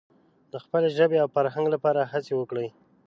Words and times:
د 0.51 0.53
خپلې 0.63 0.87
ژبې 0.97 1.17
او 1.23 1.29
فرهنګ 1.35 1.67
لپاره 1.75 2.09
هڅې 2.11 2.33
وکړي. 2.37 2.67